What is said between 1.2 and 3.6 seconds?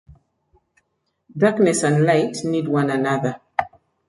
Darkness and light need one another.